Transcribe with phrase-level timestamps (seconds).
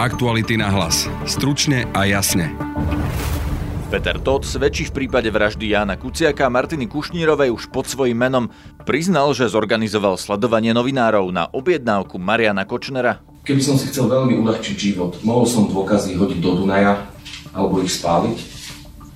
[0.00, 1.04] Aktuality na hlas.
[1.28, 2.56] Stručne a jasne.
[3.92, 8.48] Peter Todt svedčí v prípade vraždy Jána Kuciaka a Martiny Kušnírovej už pod svojím menom.
[8.88, 13.20] Priznal, že zorganizoval sledovanie novinárov na objednávku Mariana Kočnera.
[13.44, 17.04] Keby som si chcel veľmi uľahčiť život, mohol som dôkazy hodiť do Dunaja
[17.52, 18.40] alebo ich spáliť,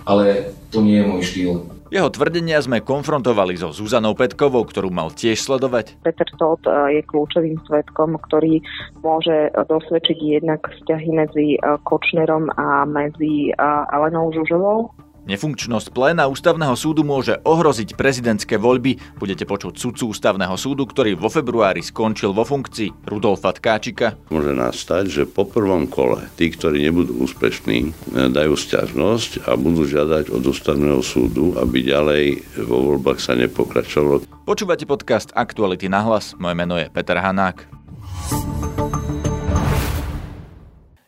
[0.04, 1.73] ale to nie je môj štýl.
[1.94, 5.94] Jeho tvrdenia sme konfrontovali so Zuzanou Petkovou, ktorú mal tiež sledovať.
[6.02, 8.58] Peter Todt eh, je kľúčovým svetkom, ktorý
[8.98, 13.54] môže dosvedčiť jednak vzťahy medzi eh, Kočnerom a medzi
[13.94, 14.90] Alenou Žužovou.
[15.24, 19.16] Nefunkčnosť pléna ústavného súdu môže ohroziť prezidentské voľby.
[19.16, 24.20] Budete počuť sudcu ústavného súdu, ktorý vo februári skončil vo funkcii Rudolfa Tkáčika.
[24.28, 30.28] Môže nastať, že po prvom kole tí, ktorí nebudú úspešní, dajú stiažnosť a budú žiadať
[30.28, 32.24] od ústavného súdu, aby ďalej
[32.68, 34.28] vo voľbách sa nepokračovalo.
[34.44, 36.36] Počúvate podcast Aktuality na hlas.
[36.36, 37.64] Moje meno je Peter Hanák.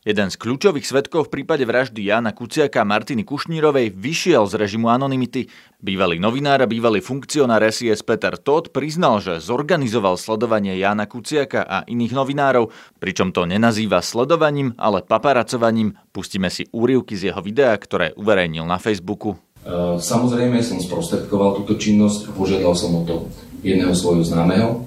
[0.06, 5.50] Jeden z kľúčových svetkov v prípade vraždy Jana Kuciaka Martiny Kušnírovej vyšiel z režimu anonymity.
[5.82, 11.82] Bývalý novinár a bývalý funkcionár SIS Peter Todd priznal, že zorganizoval sledovanie Jana Kuciaka a
[11.90, 12.70] iných novinárov,
[13.02, 15.98] pričom to nenazýva sledovaním, ale paparacovaním.
[16.14, 19.34] Pustíme si úrivky z jeho videa, ktoré uverejnil na Facebooku.
[19.34, 23.26] E, samozrejme som sprostredkoval túto činnosť požiadal som o to
[23.66, 24.86] jedného svojho známeho.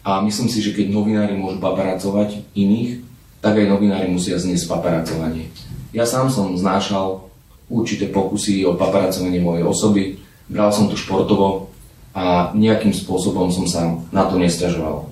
[0.00, 3.04] A myslím si, že keď novinári môžu paparacovať iných,
[3.46, 5.46] tak aj novinári musia zniesť paparacovanie.
[5.94, 7.30] Ja sám som znášal
[7.70, 10.18] určité pokusy o paparacovanie mojej osoby,
[10.50, 11.70] bral som to športovo
[12.10, 15.06] a nejakým spôsobom som sa na to nestiažoval.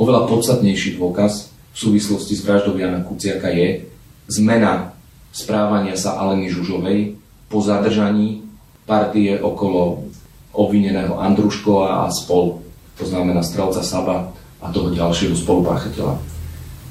[0.00, 3.84] Oveľa podstatnejší dôkaz v súvislosti s vraždou Jana Kuciaka je
[4.32, 4.96] zmena
[5.28, 7.20] správania sa Aleny Žužovej
[7.52, 8.40] po zadržaní
[8.88, 10.08] partie okolo
[10.56, 12.64] obvineného Andruškova a spol,
[12.96, 14.32] to znamená strelca Saba
[14.64, 16.39] a toho ďalšieho spolupáchateľa.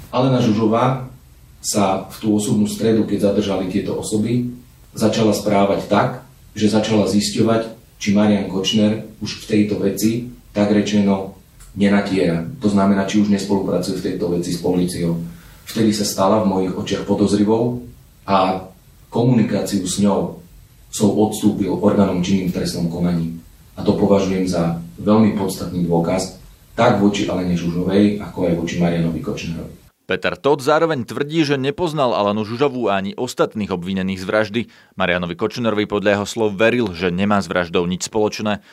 [0.10, 1.06] Alena Žužová
[1.62, 4.50] sa v tú osobnú stredu, keď zadržali tieto osoby,
[4.98, 6.10] začala správať tak,
[6.58, 11.36] že začala zisťovať, či Marian Kočner už v tejto veci, tak rečeno,
[11.76, 12.48] nenatiera.
[12.64, 15.20] To znamená, či už nespolupracuje v tejto veci s policiou.
[15.70, 17.86] Vtedy sa stala v mojich očiach podozrivou
[18.26, 18.66] a
[19.14, 20.42] komunikáciu s ňou
[20.90, 23.38] som odstúpil orgánom činným v trestnom konaní.
[23.78, 26.42] A to považujem za veľmi podstatný dôkaz
[26.74, 29.89] tak voči Alene Žužovej, ako aj voči Marianovi Kočnerovi.
[30.10, 34.62] Peter Todd zároveň tvrdí, že nepoznal Alanu Žužovú ani ostatných obvinených z vraždy.
[34.98, 38.66] Marianovi Kočnerovi podľa jeho slov veril, že nemá s vraždou nič spoločné.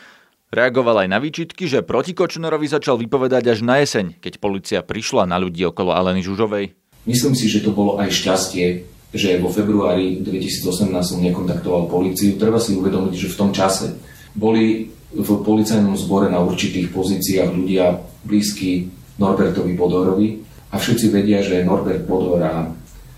[0.49, 5.29] Reagoval aj na výčitky, že proti Kočnerovi začal vypovedať až na jeseň, keď policia prišla
[5.29, 6.73] na ľudí okolo Aleny Žužovej.
[7.05, 12.41] Myslím si, že to bolo aj šťastie, že vo februári 2018 som nekontaktoval policiu.
[12.41, 13.93] Treba si uvedomiť, že v tom čase
[14.33, 18.89] boli v policajnom zbore na určitých pozíciách ľudia blízky
[19.21, 20.46] Norbertovi Bodorovi,
[20.77, 22.69] a všetci vedia, že Norbert Bodor a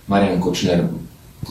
[0.06, 0.86] Marian Kočner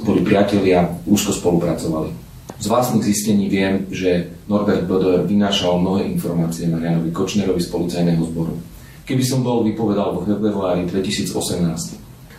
[0.07, 2.15] boli priatelia, úzko spolupracovali.
[2.57, 8.55] Z vlastných zistení viem, že Norbert Bodor vynášal mnohé informácie Marianovi Kočnerovi z policajného zboru.
[9.03, 11.27] Keby som bol vypovedal vo februári 2018,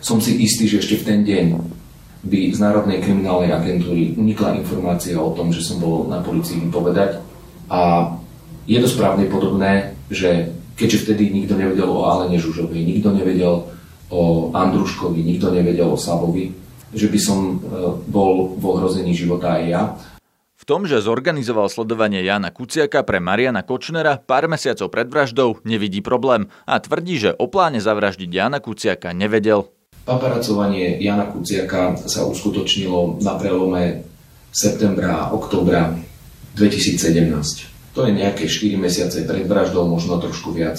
[0.00, 1.46] som si istý, že ešte v ten deň
[2.24, 7.20] by z Národnej kriminálnej agentúry unikla informácia o tom, že som bol na policii vypovedať.
[7.68, 8.10] A
[8.64, 13.66] je to správne podobné, že keďže vtedy nikto nevedel o Alene Žužovej, nikto nevedel
[14.08, 14.22] o
[14.54, 16.54] Andruškovi, nikto nevedel o Savovi,
[16.94, 17.54] že by som e,
[18.08, 19.82] bol v ohrození života aj ja.
[20.58, 26.00] V tom, že zorganizoval sledovanie Jana Kuciaka pre Mariana Kočnera pár mesiacov pred vraždou, nevidí
[26.00, 29.68] problém a tvrdí, že o pláne zavraždiť Jana Kuciaka nevedel.
[30.08, 34.08] Paparacovanie Jana Kuciaka sa uskutočnilo na prelome
[34.48, 35.92] septembra a oktobra
[36.56, 37.77] 2017.
[37.98, 40.78] To je nejaké 4 mesiace pred vraždou, možno trošku viac.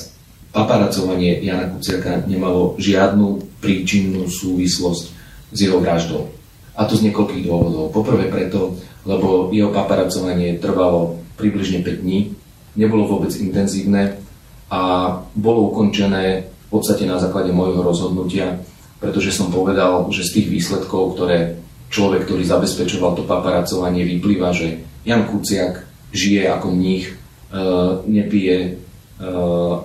[0.56, 5.04] Paparacovanie Jana Kuciaka nemalo žiadnu príčinnú súvislosť
[5.52, 6.32] s jeho vraždou.
[6.80, 7.92] A to z niekoľkých dôvodov.
[7.92, 12.40] Poprvé preto, lebo jeho paparacovanie trvalo približne 5 dní,
[12.80, 14.16] nebolo vôbec intenzívne
[14.72, 18.64] a bolo ukončené v podstate na základe môjho rozhodnutia,
[19.04, 21.60] pretože som povedal, že z tých výsledkov, ktoré
[21.92, 27.18] človek, ktorý zabezpečoval to paparacovanie, vyplýva, že Jan Kuciak žije ako mních, e,
[28.08, 28.72] nepije e,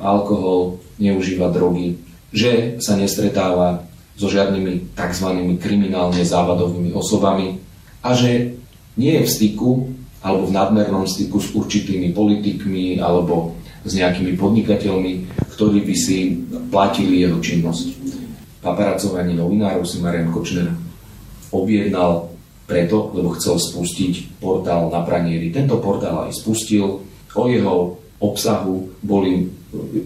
[0.01, 1.99] alkohol, neužíva drogy,
[2.31, 3.83] že sa nestretáva
[4.15, 5.29] so žiadnymi tzv.
[5.59, 7.59] kriminálne závadovými osobami
[8.03, 8.55] a že
[8.95, 9.71] nie je v styku
[10.23, 15.13] alebo v nadmernom styku s určitými politikmi alebo s nejakými podnikateľmi,
[15.53, 16.41] ktorí by si
[16.73, 17.87] platili jeho činnosť.
[18.65, 20.73] Paparacovanie novinárov si Marian Kočner
[21.53, 22.34] objednal
[22.65, 25.53] preto, lebo chcel spustiť portál na praniery.
[25.53, 29.51] Tento portál aj spustil, o jeho obsahu boli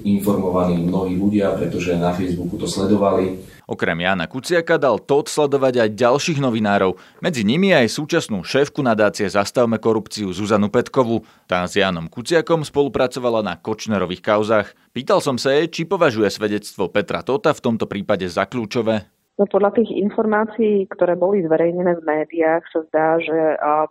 [0.08, 3.36] informovaní mnohí ľudia, pretože na Facebooku to sledovali.
[3.68, 9.28] Okrem Jana Kuciaka dal Todd sledovať aj ďalších novinárov, medzi nimi aj súčasnú šéfku nadácie
[9.28, 11.28] Zastavme korupciu Zuzanu Petkovu.
[11.44, 14.72] Tá s Janom Kuciakom spolupracovala na Kočnerových kauzách.
[14.96, 19.17] Pýtal som sa jej, či považuje svedectvo Petra Tota v tomto prípade za kľúčové.
[19.38, 23.38] No podľa tých informácií, ktoré boli zverejnené v médiách, sa zdá, že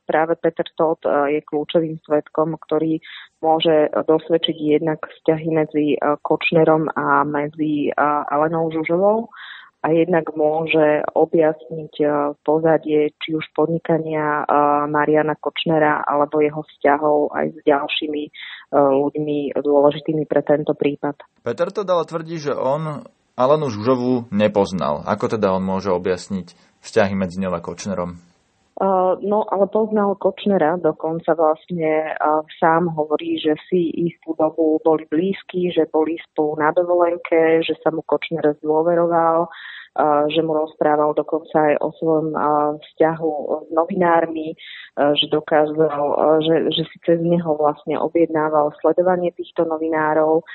[0.03, 2.99] práve Peter Todt je kľúčovým svetkom, ktorý
[3.39, 7.95] môže dosvedčiť jednak vzťahy medzi Kočnerom a medzi
[8.27, 9.31] Alenou Žužovou
[9.87, 11.93] a jednak môže objasniť
[12.43, 14.43] pozadie či už podnikania
[14.91, 18.23] Mariana Kočnera alebo jeho vzťahov aj s ďalšími
[18.75, 21.23] ľuďmi dôležitými pre tento prípad.
[21.39, 22.99] Peter to dal tvrdí, že on
[23.37, 25.05] Alenu Žužovú nepoznal.
[25.05, 28.17] Ako teda on môže objasniť vzťahy medzi ňou a Kočnerom?
[28.77, 32.13] Uh, no, ale poznal Kočnera, dokonca vlastne
[32.61, 37.89] sám hovorí, že si istú dobu boli blízki, že boli spolu na dovolenke, že sa
[37.89, 39.49] mu Kočner zdôveroval,
[40.29, 42.37] že mu rozprával dokonca aj o svojom
[42.77, 43.31] vzťahu
[43.65, 44.53] s novinármi,
[44.93, 46.05] že dokázal,
[46.45, 50.45] že, že si cez neho vlastne objednával sledovanie týchto novinárov,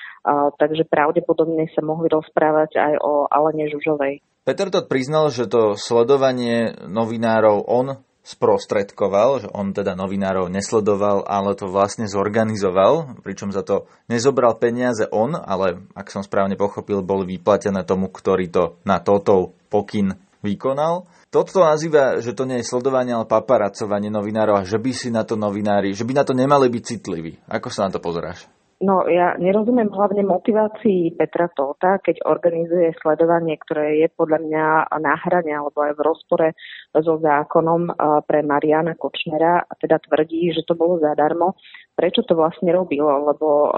[0.62, 4.22] takže pravdepodobne sa mohli rozprávať aj o Alene Žužovej.
[4.46, 11.58] Peter Todt priznal, že to sledovanie novinárov on sprostredkoval, že on teda novinárov nesledoval, ale
[11.58, 17.36] to vlastne zorganizoval, pričom za to nezobral peniaze on, ale ak som správne pochopil, boli
[17.36, 21.10] vyplatené tomu, ktorý to na toto pokyn vykonal.
[21.34, 25.26] Toto nazýva, že to nie je sledovanie, ale paparacovanie novinárov a že by si na
[25.26, 27.42] to novinári, že by na to nemali byť citliví.
[27.50, 28.46] Ako sa na to pozeráš?
[28.82, 34.64] No ja nerozumiem hlavne motivácii Petra Tóta, keď organizuje sledovanie, ktoré je podľa mňa
[34.98, 36.48] na hrane alebo aj v rozpore
[36.90, 37.94] so zákonom
[38.26, 41.54] pre Mariana Kočnera a teda tvrdí, že to bolo zadarmo.
[41.94, 43.30] Prečo to vlastne robilo?
[43.30, 43.70] Lebo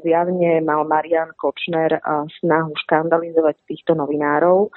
[0.00, 2.00] zjavne mal Marian Kočner
[2.40, 4.72] snahu škandalizovať týchto novinárov.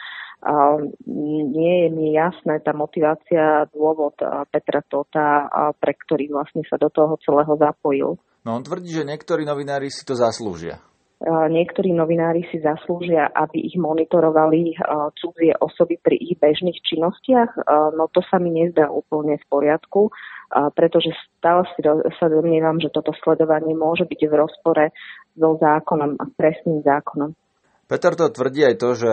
[1.08, 4.20] Nie je mi jasné tá motivácia, dôvod
[4.52, 5.48] Petra Tota,
[5.80, 8.20] pre ktorý vlastne sa do toho celého zapojil.
[8.47, 10.80] No on tvrdí, že niektorí novinári si to zaslúžia.
[11.27, 14.80] Niektorí novinári si zaslúžia, aby ich monitorovali
[15.19, 17.68] cudzie osoby pri ich bežných činnostiach.
[18.00, 20.15] No to sa mi nezdá úplne v poriadku,
[20.80, 21.83] pretože stále si
[22.15, 24.95] sa domnievam, že toto sledovanie môže byť v rozpore
[25.35, 27.35] so zákonom a presným zákonom.
[27.92, 29.12] Peter to tvrdí aj to, že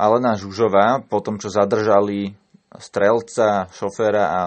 [0.00, 2.32] Alena Žužová, po tom, čo zadržali
[2.80, 4.40] strelca, šoféra a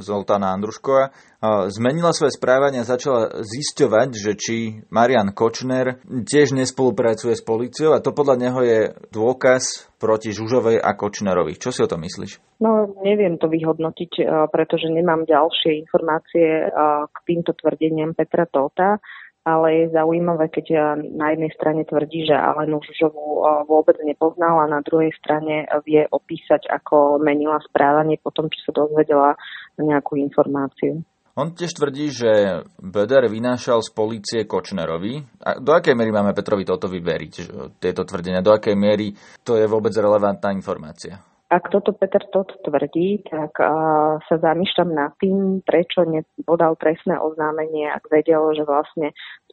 [0.00, 1.12] Zoltána Andruškova,
[1.72, 4.56] zmenila svoje správanie a začala zisťovať, že či
[4.92, 8.80] Marian Kočner tiež nespolupracuje s policiou a to podľa neho je
[9.12, 11.60] dôkaz proti Žužovej a Kočnerovi.
[11.60, 12.60] Čo si o tom myslíš?
[12.60, 16.68] No, neviem to vyhodnotiť, pretože nemám ďalšie informácie
[17.08, 19.00] k týmto tvrdeniam Petra Tóta
[19.58, 24.80] ale je zaujímavé, keď na jednej strane tvrdí, že Alenu Žužovú vôbec nepoznal a na
[24.86, 29.34] druhej strane vie opísať, ako menila správanie po tom, čo sa dozvedela
[29.74, 31.02] nejakú informáciu.
[31.38, 32.30] On tiež tvrdí, že
[32.82, 35.24] Beder vynášal z policie Kočnerovi.
[35.46, 37.32] A do akej miery máme Petrovi toto vyveriť,
[37.78, 38.44] tieto tvrdenia?
[38.44, 39.14] Do akej miery
[39.46, 41.22] to je vôbec relevantná informácia?
[41.50, 47.90] Ak toto Peter Todt tvrdí, tak uh, sa zamýšľam nad tým, prečo nepodal trestné oznámenie,
[47.90, 49.10] ak vedel, že vlastne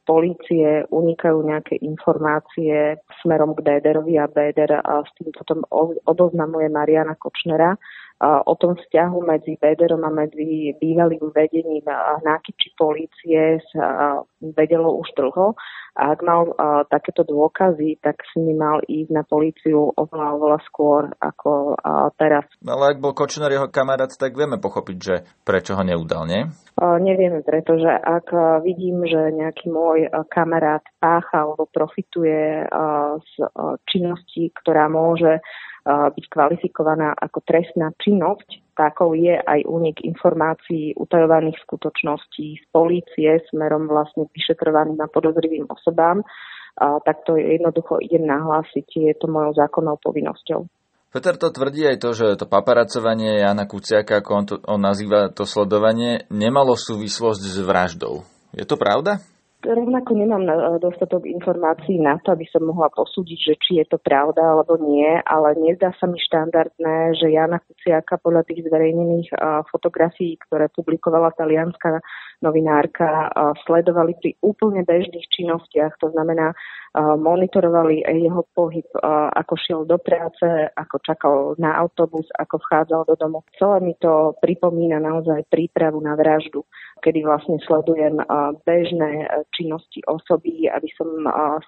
[0.07, 5.67] polície unikajú nejaké informácie smerom k Béderovi a Béder a s tým potom
[6.07, 7.75] odoznamuje Mariana Kočnera
[8.23, 11.85] o tom vzťahu medzi Bederom a medzi bývalým vedením
[12.25, 15.53] nákyči polície sa vedelo už dlho.
[15.97, 20.59] A ak mal uh, takéto dôkazy, tak si mi mal ísť na políciu oveľa, oveľa
[20.69, 22.45] skôr ako uh, teraz.
[22.61, 26.45] Ale ak bol Kočner jeho kamarát, tak vieme pochopiť, že prečo ho neudal, nie?
[26.77, 28.29] Uh, nevieme, pretože ak
[28.61, 35.41] vidím, že nejaký môj uh, kamarát pácha alebo profituje uh, z uh, činnosti, ktorá môže
[35.87, 43.87] byť kvalifikovaná ako trestná činnosť, takou je aj únik informácií utajovaných skutočností z polície smerom
[43.87, 46.27] vlastne vyšetrovaným a podozrivým osobám,
[46.75, 50.67] tak to jednoducho idem nahlásiť, je to mojou zákonnou povinnosťou.
[51.15, 55.31] Peter to tvrdí aj to, že to paparacovanie Jana Kuciaka, ako on, to, on nazýva
[55.31, 58.27] to sledovanie, nemalo súvislosť s vraždou.
[58.51, 59.23] Je to pravda?
[59.57, 60.45] Rovnako nemám
[60.77, 65.17] dostatok informácií na to, aby som mohla posúdiť, že či je to pravda alebo nie,
[65.25, 69.33] ale nezdá sa mi štandardné, že Jana Kuciaka podľa tých zverejnených
[69.73, 71.99] fotografií, ktoré publikovala talianská
[72.45, 73.33] novinárka,
[73.65, 76.53] sledovali pri úplne bežných činnostiach, to znamená
[76.97, 78.85] monitorovali jeho pohyb,
[79.33, 80.45] ako šiel do práce,
[80.77, 83.41] ako čakal na autobus, ako vchádzal do domu.
[83.57, 86.61] Celé mi to pripomína naozaj prípravu na vraždu.
[87.01, 88.17] Kedy vlastne sledujem
[88.65, 91.07] bežné činnosti osoby, aby som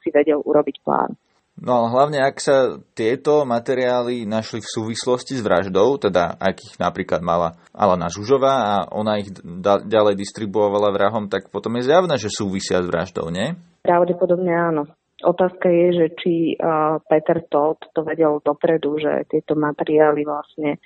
[0.03, 1.15] si vedel urobiť plán.
[1.59, 6.75] No ale hlavne, ak sa tieto materiály našli v súvislosti s vraždou, teda ak ich
[6.79, 12.15] napríklad mala Alana Žužová a ona ich da- ďalej distribuovala vrahom, tak potom je zjavné,
[12.15, 13.59] že súvisia s vraždou, nie?
[13.83, 14.83] Pravdepodobne áno.
[15.19, 20.79] Otázka je, že či uh, Peter Todd to vedel dopredu, že tieto materiály vlastne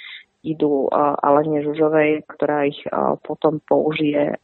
[0.43, 2.83] idú Alene Žužovej, ktorá ich
[3.23, 4.35] potom použije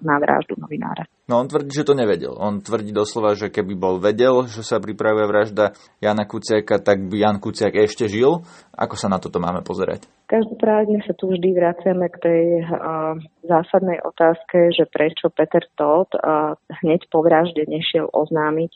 [0.00, 1.10] na vraždu novinára.
[1.26, 2.34] No on tvrdí, že to nevedel.
[2.38, 7.22] On tvrdí doslova, že keby bol vedel, že sa pripravuje vražda Jana Kuciaka, tak by
[7.22, 8.46] Jan Kuciak ešte žil.
[8.74, 10.06] Ako sa na toto máme pozerať?
[10.30, 16.54] Každopádne sa tu vždy vraciame k tej uh, zásadnej otázke, že prečo Peter Todd uh,
[16.86, 18.70] hneď po vražde nešiel oznámiť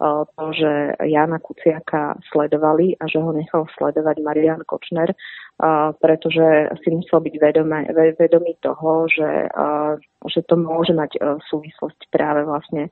[0.00, 6.88] to, že Jana Kuciaka sledovali a že ho nechal sledovať Marian Kočner, uh, pretože si
[6.90, 9.94] musel byť vedomý, vedomý toho, že, uh,
[10.26, 11.18] že to môže mať
[11.50, 12.90] súvislosť práve vlastne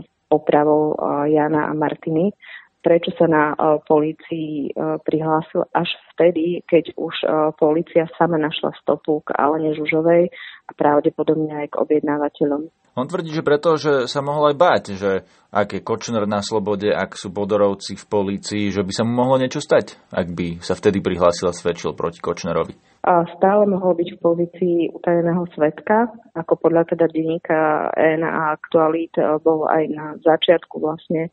[0.00, 0.96] s popravou
[1.28, 2.32] Jana a Martiny
[2.80, 8.72] prečo sa na uh, polícii uh, prihlásil až vtedy, keď už uh, polícia sama našla
[8.80, 10.32] stopu k Alene Žužovej
[10.68, 12.72] a pravdepodobne aj k objednávateľom.
[13.00, 16.92] On tvrdí, že preto, že sa mohol aj báť, že ak je Kočner na slobode,
[16.92, 20.76] ak sú bodorovci v polícii, že by sa mu mohlo niečo stať, ak by sa
[20.76, 22.76] vtedy prihlásil a svedčil proti Kočnerovi.
[23.08, 29.64] A stále mohol byť v pozícii utajeného svetka, ako podľa teda denníka ENA Aktualit bol
[29.64, 31.32] aj na začiatku vlastne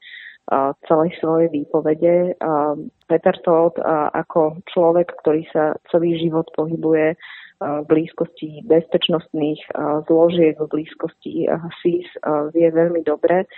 [0.87, 2.39] celej svojej výpovede.
[3.11, 3.83] Peter Todt
[4.15, 7.19] ako človek, ktorý sa celý život pohybuje
[7.57, 9.73] v blízkosti bezpečnostných
[10.05, 11.49] zložiek, v blízkosti
[11.81, 12.09] SIS,
[12.53, 13.49] vie veľmi dobre,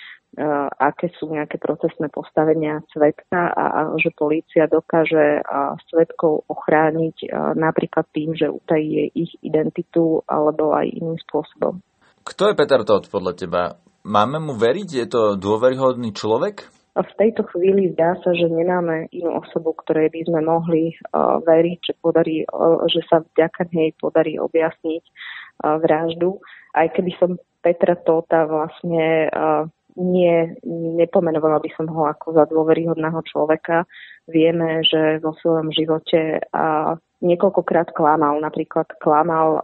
[0.80, 5.44] aké sú nejaké procesné postavenia svetka a, že polícia dokáže
[5.92, 7.28] svetkov ochrániť
[7.60, 11.84] napríklad tým, že utají ich identitu alebo aj iným spôsobom.
[12.24, 13.62] Kto je Peter Todt podľa teba?
[14.08, 14.90] Máme mu veriť?
[14.96, 16.79] Je to dôveryhodný človek?
[16.98, 21.80] V tejto chvíli zdá sa, že nemáme inú osobu, ktorej by sme mohli uh, veriť,
[21.86, 26.42] že, podarí, uh, že sa vďaka nej podarí objasniť uh, vraždu.
[26.74, 29.70] Aj keby som Petra Tota vlastne uh,
[30.00, 30.56] nie,
[30.98, 33.84] nepomenovala by som ho ako za dôveryhodného človeka.
[34.26, 38.40] Vieme, že vo svojom živote uh, niekoľkokrát klamal.
[38.40, 39.64] Napríklad klamal,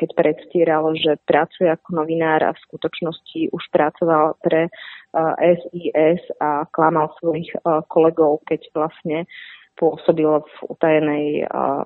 [0.00, 4.72] keď predstieral, že pracuje ako novinár a v skutočnosti už pracoval pre
[5.38, 7.52] SIS a klamal svojich
[7.92, 9.28] kolegov, keď vlastne
[9.74, 11.26] pôsobil v utajenej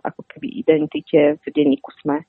[0.06, 2.22] ako keby identite v denníku SME.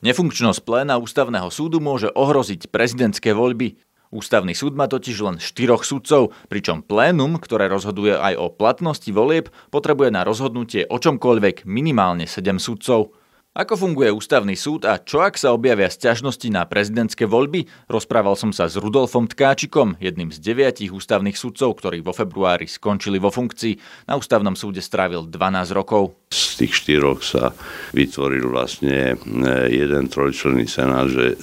[0.00, 3.76] Nefunkčnosť pléna ústavného súdu môže ohroziť prezidentské voľby.
[4.10, 9.54] Ústavný súd má totiž len štyroch sudcov, pričom plénum, ktoré rozhoduje aj o platnosti volieb,
[9.70, 13.14] potrebuje na rozhodnutie o čomkoľvek minimálne 7 sudcov.
[13.50, 17.66] Ako funguje ústavný súd a čo ak sa objavia sťažnosti na prezidentské voľby?
[17.90, 23.18] Rozprával som sa s Rudolfom Tkáčikom, jedným z deviatich ústavných sudcov, ktorí vo februári skončili
[23.18, 24.06] vo funkcii.
[24.06, 26.14] Na ústavnom súde strávil 12 rokov.
[26.30, 27.50] Z tých štyroch sa
[27.90, 31.34] vytvoril vlastne e, jeden trojčlenný senát, že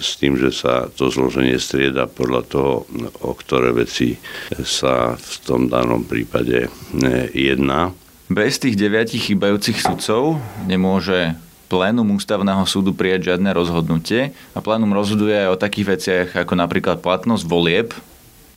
[0.00, 2.72] s tým, že sa to zloženie strieda podľa toho,
[3.20, 4.16] o ktoré veci
[4.64, 7.92] sa v tom danom prípade e, jedná.
[8.32, 11.36] Bez tých deviatich chýbajúcich sudcov nemôže
[11.70, 16.98] plénum ústavného súdu prijať žiadne rozhodnutie a plénum rozhoduje aj o takých veciach ako napríklad
[16.98, 17.94] platnosť volieb.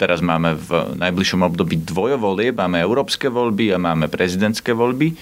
[0.01, 5.13] Teraz máme v najbližšom období dvojovolieb, máme európske voľby a máme prezidentské voľby.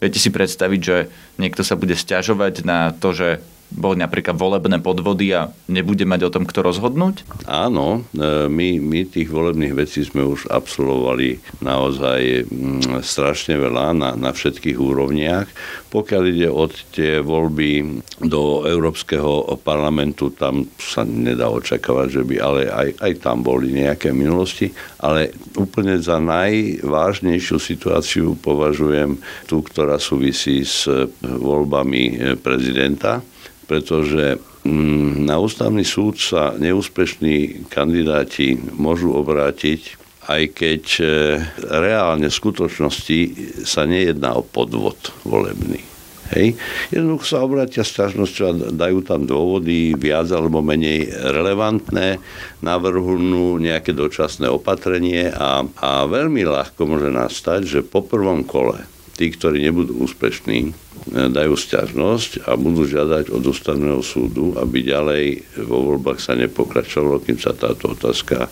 [0.00, 5.34] Viete si predstaviť, že niekto sa bude stiažovať na to, že boli napríklad volebné podvody
[5.34, 7.26] a nebude mať o tom kto rozhodnúť?
[7.50, 14.10] Áno, e, my, my tých volebných vecí sme už absolvovali naozaj mm, strašne veľa na,
[14.14, 15.46] na všetkých úrovniach.
[15.90, 22.60] Pokiaľ ide od tie voľby do Európskeho parlamentu, tam sa nedá očakávať, že by, ale
[22.70, 24.70] aj, aj tam boli nejaké minulosti,
[25.02, 29.18] ale úplne za najvážnejšiu situáciu považujem
[29.50, 30.86] tú, ktorá súvisí s
[31.22, 33.24] voľbami prezidenta
[33.66, 41.04] pretože mm, na ústavný súd sa neúspešní kandidáti môžu obrátiť, aj keď e,
[41.62, 43.18] reálne v skutočnosti
[43.62, 45.82] sa nejedná o podvod volebný.
[46.34, 46.58] Hej.
[46.90, 52.18] Jednoducho sa obrátia s a dajú tam dôvody viac alebo menej relevantné,
[52.66, 59.32] navrhnú nejaké dočasné opatrenie a, a veľmi ľahko môže nastať, že po prvom kole tí,
[59.32, 65.24] ktorí nebudú úspešní, dajú sťažnosť a budú žiadať od ústavného súdu, aby ďalej
[65.64, 68.50] vo voľbách sa nepokračovalo, kým sa táto otázka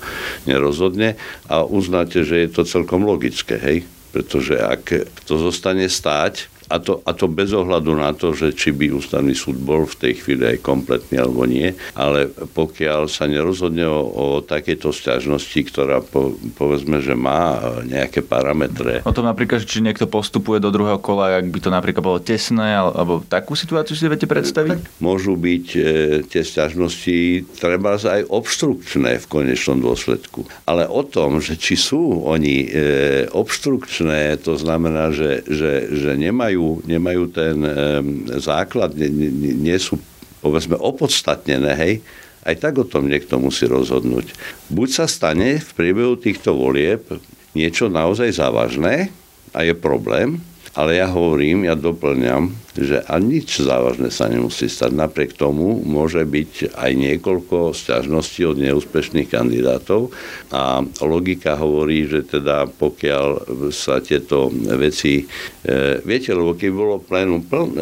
[0.48, 3.78] nerozhodne a uznáte, že je to celkom logické, hej?
[4.14, 8.72] pretože ak to zostane stáť, a to, a to bez ohľadu na to, že či
[8.72, 13.84] by ústavný súd bol v tej chvíli aj kompletný alebo nie, ale pokiaľ sa nerozhodne
[13.84, 19.04] o, o takéto sťažnosti, ktorá po, povedzme, že má nejaké parametre.
[19.04, 22.78] O tom napríklad, či niekto postupuje do druhého kola, ak by to napríklad bolo tesné,
[22.78, 24.70] alebo takú situáciu si viete predstaviť?
[24.78, 25.80] Tak môžu byť e,
[26.28, 27.16] tie sťažnosti
[27.58, 30.46] treba aj obštrukčné v konečnom dôsledku.
[30.68, 32.68] Ale o tom, že či sú oni e,
[33.30, 38.06] obštrukčné, to znamená, že, že, že nemajú nemajú, nemajú ten um,
[38.38, 39.98] základ, nie, nie, nie sú
[40.38, 41.94] povedzme opodstatnené, hej,
[42.44, 44.30] aj tak o tom niekto musí rozhodnúť.
[44.68, 47.02] Buď sa stane v priebehu týchto volieb
[47.56, 49.08] niečo naozaj závažné
[49.56, 50.38] a je problém,
[50.74, 54.90] ale ja hovorím, ja doplňam, že a nič závažné sa nemusí stať.
[54.90, 60.10] Napriek tomu môže byť aj niekoľko sťažností od neúspešných kandidátov
[60.50, 63.26] a logika hovorí, že teda pokiaľ
[63.70, 65.22] sa tieto veci,
[65.62, 67.78] e, viete, lebo keď bolo plénum pln, e,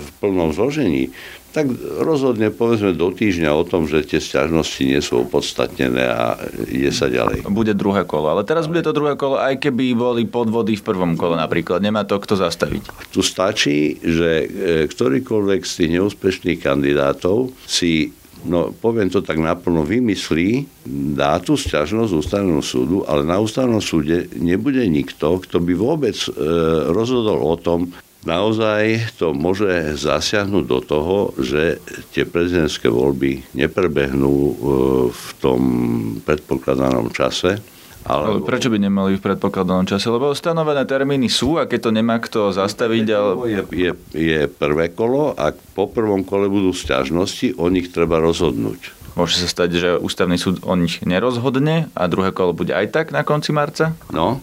[0.00, 1.12] v plnom zložení,
[1.52, 1.68] tak
[2.00, 7.12] rozhodne povedzme do týždňa o tom, že tie sťažnosti nie sú opodstatnené a ide sa
[7.12, 7.44] ďalej.
[7.52, 11.12] Bude druhé kolo, ale teraz bude to druhé kolo, aj keby boli podvody v prvom
[11.14, 11.84] kole napríklad.
[11.84, 13.12] Nemá to kto zastaviť.
[13.12, 14.46] Tu stačí, že e,
[14.88, 20.66] ktorýkoľvek z tých neúspešných kandidátov si no poviem to tak naplno, vymyslí,
[21.14, 26.30] dá tú sťažnosť ústavnému súdu, ale na ústavnom súde nebude nikto, kto by vôbec e,
[26.90, 31.82] rozhodol o tom, naozaj to môže zasiahnuť do toho, že
[32.14, 34.54] tie prezidentské voľby neprebehnú e,
[35.10, 35.60] v tom
[36.22, 37.58] predpokladanom čase.
[38.02, 38.42] Ale...
[38.42, 40.10] Prečo by nemali v predpokladanom čase?
[40.10, 43.06] Lebo stanovené termíny sú a keď to nemá kto zastaviť...
[43.14, 43.30] Ale...
[43.46, 49.02] Je, je, je prvé kolo a po prvom kole budú sťažnosti, o nich treba rozhodnúť.
[49.12, 53.06] Môže sa stať, že ústavný súd o nich nerozhodne a druhé kolo bude aj tak
[53.12, 53.92] na konci marca?
[54.08, 54.40] No,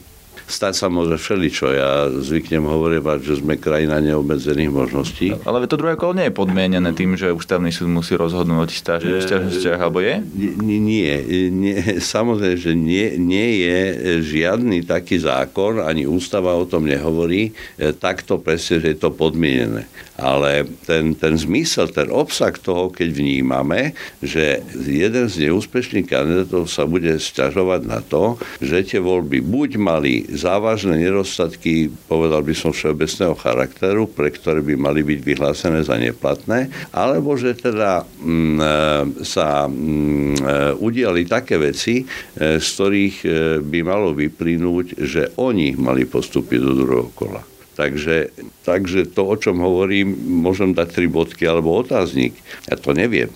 [0.49, 1.65] stať sa môže všeličo.
[1.71, 5.37] Ja zvyknem hovoriť, že sme krajina neobmedzených možností.
[5.45, 9.79] Ale to druhé kolo nie je podmienené tým, že ústavný súd musí rozhodnúť o stiažnostiach,
[9.79, 10.19] alebo je?
[10.59, 11.21] Nie,
[11.53, 13.79] nie, samozrejme, že nie, nie je
[14.25, 19.85] žiadny taký zákon, ani ústava o tom nehovorí, e, takto presne, že je to podmienené.
[20.19, 26.83] Ale ten, ten zmysel, ten obsah toho, keď vnímame, že jeden z neúspešných kandidátov sa
[26.83, 33.35] bude stiažovať na to, že tie voľby buď mali závažné nedostatky, povedal by som všeobecného
[33.35, 38.75] charakteru, pre ktoré by mali byť vyhlásené za neplatné, alebo že teda mm, e,
[39.27, 43.17] sa mm, e, udiali také veci, e, z ktorých
[43.67, 47.43] by malo vyplynúť, že oni mali postúpiť do druhého kola.
[47.75, 50.11] Takže, takže to, o čom hovorím,
[50.43, 52.35] môžem dať tri bodky alebo otáznik.
[52.67, 53.31] Ja to neviem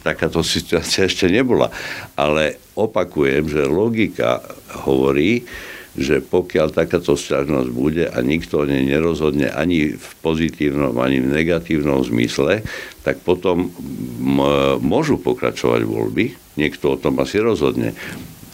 [0.00, 1.68] takáto situácia ešte nebola.
[2.16, 4.40] Ale opakujem, že logika
[4.88, 5.44] hovorí,
[5.96, 11.32] že pokiaľ takáto sťažnosť bude a nikto o nej nerozhodne ani v pozitívnom, ani v
[11.32, 12.60] negatívnom zmysle,
[13.00, 13.72] tak potom
[14.84, 16.36] môžu pokračovať voľby.
[16.60, 17.96] Niekto o tom asi rozhodne.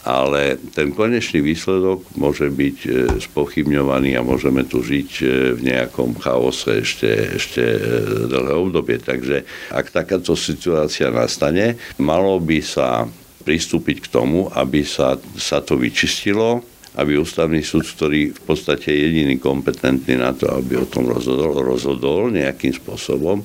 [0.02, 2.90] Ale ten konečný výsledok môže byť e,
[3.22, 5.24] spochybňovaný a môžeme tu žiť e,
[5.55, 7.78] v nejakom chaose ešte, ešte e,
[8.26, 8.98] dlhé obdobie.
[8.98, 13.07] Takže ak takáto situácia nastane, malo by sa
[13.46, 18.98] pristúpiť k tomu, aby sa, sa to vyčistilo, aby ústavný súd, ktorý v podstate je
[19.09, 23.40] jediný kompetentný na to, aby o tom rozhodol, rozhodol nejakým spôsobom,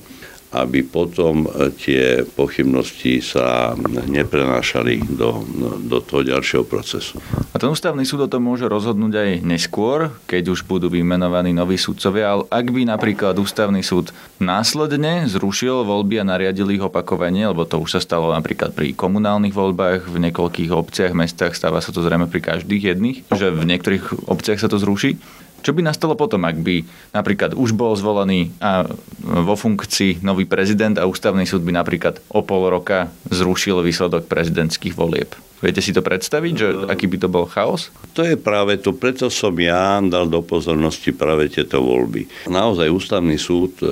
[0.55, 3.75] aby potom e, tie pochybnosti sa
[4.07, 5.43] neprenášali do,
[5.83, 7.19] do toho ďalšieho procesu.
[7.51, 11.75] A ten ústavný súd o tom môže rozhodnúť aj neskôr, keď už budú vymenovaní noví
[11.75, 17.67] sudcovia, ale ak by napríklad ústavný súd následne zrušil voľby a nariadil ich opakovanie, lebo
[17.67, 21.99] to už sa stalo napríklad pri komunálnych voľbách v niekoľkých obciach, mestách, stáva sa to
[21.99, 25.19] zrejme pri každých jedných, že v niektorých obciach sa to zruší,
[25.67, 28.87] čo by nastalo potom, ak by napríklad už bol zvolený a
[29.19, 34.95] vo funkcii nový prezident a ústavný súd by napríklad o pol roka zrušil výsledok prezidentských
[34.95, 35.35] volieb?
[35.57, 37.89] Viete si to predstaviť, že aký by to bol chaos?
[38.13, 42.29] To je práve to, preto som ja dal do pozornosti práve tieto voľby.
[42.45, 43.89] Naozaj ústavný súd e,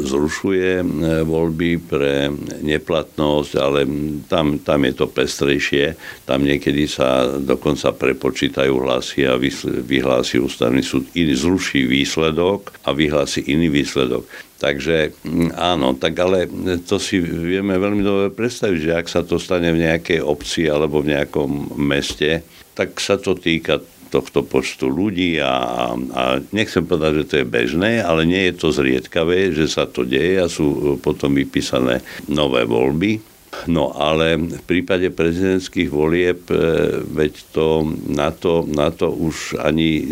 [0.00, 0.84] zrušuje e,
[1.28, 2.32] voľby pre
[2.64, 3.84] neplatnosť, ale
[4.32, 5.92] tam, tam je to pestrejšie.
[6.24, 9.36] Tam niekedy sa dokonca prepočítajú hlasy a
[9.84, 14.24] vyhlási ústavný súd iný, zruší výsledok a vyhlási iný výsledok.
[14.62, 16.46] Takže mm, áno, tak ale
[16.86, 21.02] to si vieme veľmi dobre predstaviť, že ak sa to stane v nejakej obci alebo
[21.02, 22.46] v nejakom meste,
[22.78, 25.56] tak sa to týka tohto počtu ľudí a,
[25.96, 26.22] a
[26.52, 30.36] nechcem povedať, že to je bežné, ale nie je to zriedkavé, že sa to deje
[30.36, 33.31] a sú potom vypísané nové voľby.
[33.70, 36.56] No ale v prípade prezidentských volieb, e,
[37.02, 40.04] veď to na, to na to už ani e,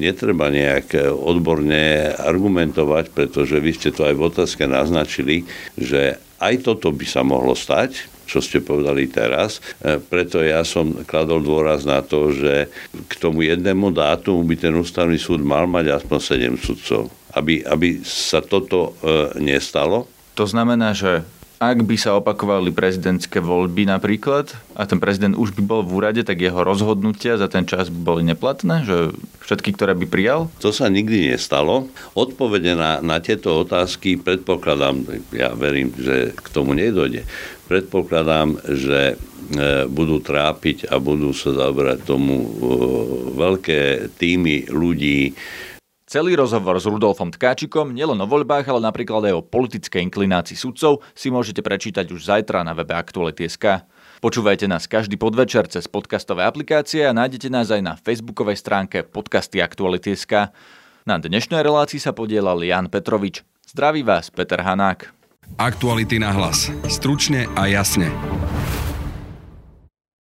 [0.00, 5.44] netreba nejak odborne argumentovať, pretože vy ste to aj v otázke naznačili,
[5.76, 9.58] že aj toto by sa mohlo stať, čo ste povedali teraz.
[9.82, 12.70] E, preto ja som kladol dôraz na to, že
[13.10, 16.18] k tomu jednému dátumu by ten ústavný súd mal mať aspoň
[16.54, 17.02] 7 sudcov.
[17.34, 20.06] Aby, aby sa toto e, nestalo.
[20.38, 21.26] To znamená, že
[21.60, 26.24] ak by sa opakovali prezidentské voľby napríklad a ten prezident už by bol v úrade,
[26.24, 28.88] tak jeho rozhodnutia za ten čas by boli neplatné?
[28.88, 29.12] Že
[29.44, 30.48] všetky, ktoré by prijal?
[30.64, 31.92] To sa nikdy nestalo.
[32.16, 35.04] Odpovede na, na tieto otázky predpokladám,
[35.36, 37.28] ja verím, že k tomu nedojde.
[37.68, 39.14] Predpokladám, že e,
[39.84, 42.48] budú trápiť a budú sa zabrať tomu e,
[43.36, 43.80] veľké
[44.16, 45.36] týmy ľudí,
[46.10, 51.06] Celý rozhovor s Rudolfom Tkáčikom, nielen o voľbách, ale napríklad aj o politickej inklinácii sudcov,
[51.14, 53.86] si môžete prečítať už zajtra na webe Aktuality.sk.
[54.18, 59.62] Počúvajte nás každý podvečer cez podcastové aplikácie a nájdete nás aj na facebookovej stránke podcasty
[59.62, 60.50] Aktuality.sk.
[61.06, 63.46] Na dnešnej relácii sa podielal Jan Petrovič.
[63.70, 65.14] Zdraví vás Peter Hanák.
[65.62, 66.74] Aktuality na hlas.
[66.90, 68.10] Stručne a jasne.